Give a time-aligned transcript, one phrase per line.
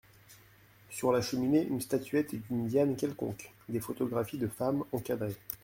[0.89, 5.35] Sur la cheminée, une statuette d’une Diane quelconque, des photographies de femmes, encadrées.